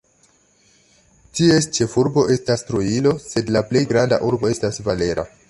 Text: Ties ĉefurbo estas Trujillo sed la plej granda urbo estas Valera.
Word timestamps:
Ties 1.39 1.67
ĉefurbo 1.79 2.23
estas 2.37 2.65
Trujillo 2.71 3.13
sed 3.27 3.53
la 3.59 3.65
plej 3.71 3.87
granda 3.95 4.21
urbo 4.31 4.53
estas 4.57 4.85
Valera. 4.91 5.33